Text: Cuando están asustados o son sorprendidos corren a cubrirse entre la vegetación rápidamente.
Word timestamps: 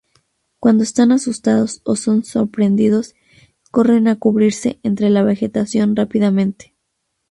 Cuando 0.59 0.83
están 0.83 1.11
asustados 1.11 1.83
o 1.85 1.95
son 1.95 2.23
sorprendidos 2.23 3.13
corren 3.69 4.07
a 4.07 4.15
cubrirse 4.17 4.79
entre 4.81 5.11
la 5.11 5.21
vegetación 5.21 5.95
rápidamente. 5.95 6.73